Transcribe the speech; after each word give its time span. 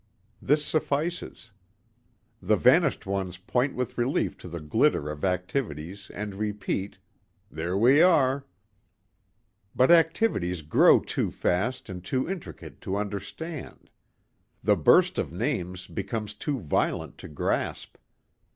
This 0.41 0.65
suffices. 0.65 1.51
The 2.41 2.55
vanished 2.55 3.05
ones 3.05 3.37
point 3.37 3.75
with 3.75 3.99
relief 3.99 4.35
to 4.39 4.47
the 4.47 4.59
glitter 4.59 5.11
of 5.11 5.23
activities 5.23 6.09
and 6.15 6.33
repeat, 6.33 6.97
"There 7.51 7.73
are 8.07 8.37
we." 8.39 8.45
But 9.75 9.91
activities 9.91 10.63
grow 10.63 11.01
too 11.01 11.29
fast 11.29 11.87
and 11.87 12.03
too 12.03 12.27
intricate 12.27 12.81
to 12.81 12.97
understand. 12.97 13.91
The 14.63 14.75
burst 14.75 15.19
of 15.19 15.31
names 15.31 15.85
becomes 15.85 16.33
too 16.33 16.57
violent 16.61 17.19
to 17.19 17.27
grasp. 17.27 17.97